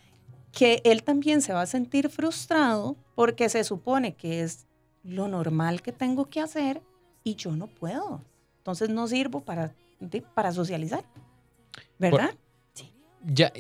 [0.52, 4.68] Que él también se va a sentir frustrado porque se supone que es
[5.04, 6.82] lo normal que tengo que hacer
[7.24, 8.22] y yo no puedo.
[8.58, 9.74] Entonces no sirvo para,
[10.36, 11.04] para socializar.
[11.98, 12.32] ¿Verdad?
[12.32, 12.38] sí.
[13.24, 13.52] Ya,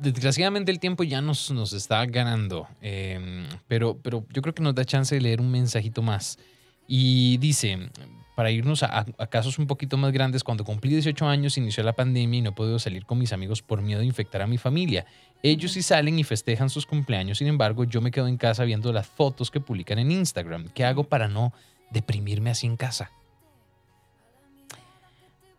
[0.00, 4.74] desgraciadamente el tiempo ya nos, nos está ganando, em, pero, pero yo creo que nos
[4.74, 6.38] da chance de leer un mensajito más.
[6.86, 7.90] Y dice,
[8.38, 12.38] para irnos a, casos un poquito más grandes, cuando cumplí 18 años inició la pandemia
[12.38, 15.06] y no he podido salir con mis amigos por miedo de infectar a mi familia.
[15.42, 18.92] Ellos sí salen y festejan sus cumpleaños, sin embargo yo me quedo en casa viendo
[18.92, 20.68] las fotos que publican en Instagram.
[20.68, 21.52] ¿Qué hago para no
[21.90, 23.10] deprimirme así en casa?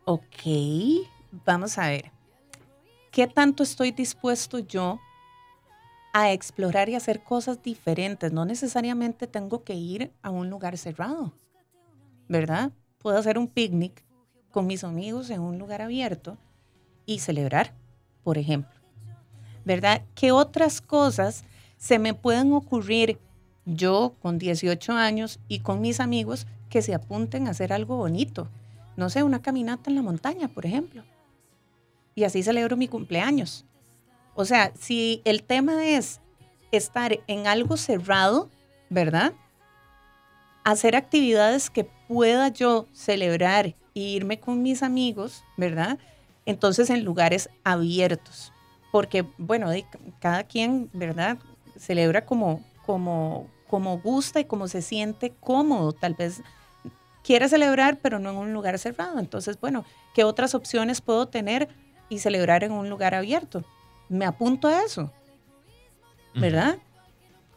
[0.05, 0.45] Ok,
[1.45, 2.18] vamos a ver.
[3.11, 4.99] ¿Qué tanto estoy dispuesto yo
[6.13, 8.31] a explorar y hacer cosas diferentes.
[8.31, 11.33] No necesariamente tengo que ir a un lugar cerrado,
[12.27, 12.71] ¿verdad?
[12.99, 14.03] Puedo hacer un picnic
[14.51, 16.37] con mis amigos en un lugar abierto
[17.05, 17.73] y celebrar,
[18.23, 18.79] por ejemplo.
[19.65, 20.03] ¿Verdad?
[20.15, 21.43] ¿Qué otras cosas
[21.77, 23.19] se me pueden ocurrir
[23.65, 28.47] yo con 18 años y con mis amigos que se apunten a hacer algo bonito?
[28.97, 31.03] No sé, una caminata en la montaña, por ejemplo.
[32.19, 33.63] Y así celebro mi cumpleaños.
[34.35, 36.19] O sea, si el tema es
[36.69, 38.49] estar en algo cerrado,
[38.89, 39.31] ¿verdad?
[40.65, 45.97] Hacer actividades que pueda yo celebrar e irme con mis amigos, ¿verdad?
[46.45, 48.51] Entonces en lugares abiertos.
[48.91, 49.71] Porque, bueno,
[50.19, 51.37] cada quien, ¿verdad?
[51.77, 55.93] Celebra como, como, como gusta y como se siente cómodo.
[55.93, 56.41] Tal vez
[57.23, 59.19] quiere celebrar, pero no en un lugar cerrado.
[59.19, 61.69] Entonces, bueno, ¿qué otras opciones puedo tener
[62.09, 63.63] y celebrar en un lugar abierto?
[64.09, 65.11] me apunto a eso,
[66.35, 66.77] ¿verdad?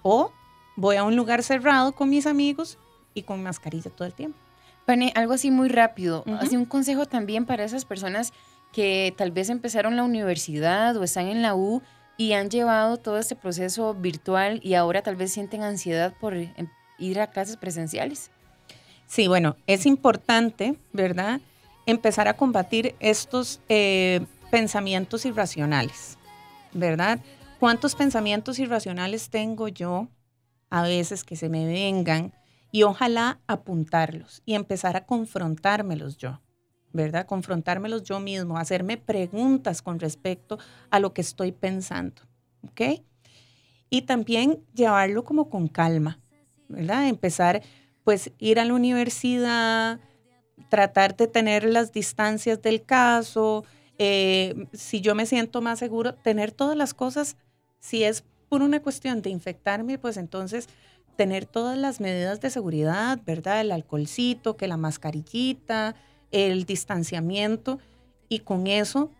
[0.03, 0.31] O
[0.77, 2.79] voy a un lugar cerrado con mis amigos
[3.15, 4.39] y con mascarilla todo el tiempo.
[4.85, 6.25] Pane, algo así muy rápido.
[6.41, 8.33] Así un consejo también para esas personas
[8.73, 11.83] que tal vez empezaron la universidad o están en la U
[12.17, 16.51] y han llevado todo este proceso virtual y ahora tal vez sienten ansiedad por em,
[16.99, 18.31] ir a clases presenciales.
[19.07, 21.41] Sí, bueno, es importante, ¿verdad?
[21.87, 26.19] Empezar a combatir estos eh, pensamientos irracionales.
[26.73, 27.21] ¿verdad?
[27.59, 30.09] ¿Cuántos pensamientos irracionales tengo yo
[30.71, 32.33] a veces que se me vengan?
[32.71, 36.41] Y ojalá apuntarlos y empezar a confrontármelos yo,
[36.93, 37.27] ¿verdad?
[37.27, 40.59] Confrontármelos yo mismo, hacerme preguntas con respecto
[40.91, 42.23] a lo que estoy pensando,
[42.63, 43.03] ¿ok?
[43.91, 46.19] Y también llevarlo como con calma,
[46.69, 47.09] ¿verdad?
[47.09, 47.63] Empezar,
[48.05, 50.01] pues, ir a la universidad,
[50.71, 53.67] tratar de tener las distancias del caso,
[54.05, 57.37] eh, si yo me siento más seguro, tener todas las cosas,
[57.79, 60.69] si es por una cuestión de infectarme, pues entonces
[61.17, 63.61] tener todas las medidas de seguridad, ¿verdad?
[63.61, 65.95] El alcoholcito, que la mascarillita,
[66.33, 67.79] el distanciamiento
[68.29, 69.13] y con eso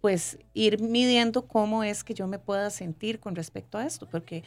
[0.00, 4.44] pues ir midiendo cómo es que yo me pueda sentir con respecto a esto, porque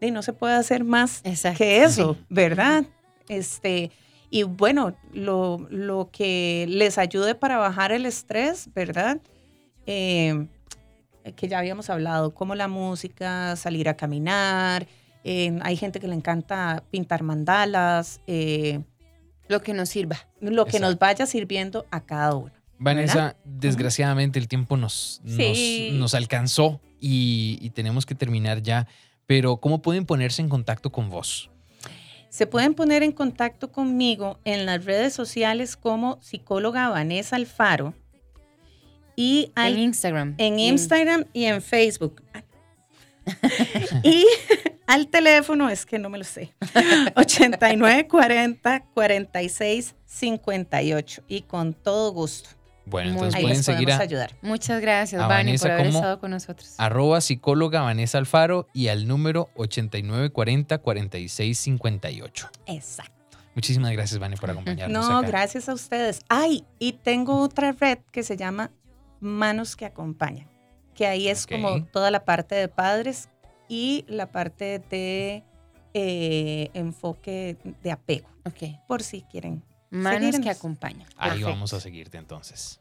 [0.00, 1.22] no se puede hacer más
[1.56, 2.84] que eso, ¿verdad?
[3.28, 3.90] Este,
[4.30, 9.20] y bueno, lo, que les ayude para bajar el estrés, ¿verdad?
[9.86, 10.46] Eh,
[11.36, 14.86] que ya habíamos hablado, como la música, salir a caminar,
[15.24, 18.20] eh, hay gente que le encanta pintar mandalas.
[18.26, 18.80] Eh,
[19.48, 20.18] lo que nos sirva.
[20.40, 22.52] Lo que nos vaya sirviendo a cada uno.
[22.78, 28.86] Vanessa, desgraciadamente el tiempo nos, nos, alcanzó y, y tenemos que terminar ya,
[29.26, 31.50] pero ¿cómo pueden ponerse en contacto con vos?
[32.28, 37.94] Se pueden poner en contacto conmigo en las redes sociales como psicóloga Vanessa Alfaro.
[39.16, 40.34] Y en Instagram.
[40.38, 42.22] En Instagram y en Facebook.
[44.02, 44.26] y
[44.86, 46.54] al teléfono, es que no me lo sé,
[47.16, 52.57] 8940 46 58 y con todo gusto.
[52.90, 54.30] Bueno, entonces Ahí pueden les seguir a ayudar.
[54.42, 56.74] Muchas gracias, A Vani, Vanessa por haber como- estado con nosotros.
[56.78, 62.48] arroba psicóloga Vanessa Alfaro y al número 8940-4658.
[62.66, 63.12] Exacto.
[63.54, 65.08] Muchísimas gracias, Vani, por acompañarnos.
[65.08, 65.26] No, acá.
[65.28, 66.20] gracias a ustedes.
[66.28, 68.70] Ay, y tengo otra red que se llama
[69.20, 70.46] Manos que Acompañan,
[70.94, 73.28] que ahí es como toda la parte de padres
[73.68, 75.42] y la parte de
[75.94, 78.78] eh, enfoque de apego, Ok.
[78.86, 79.64] por si quieren.
[79.90, 81.08] Manos que acompañan.
[81.16, 81.48] Ahí Perfecto.
[81.50, 82.80] vamos a seguirte entonces.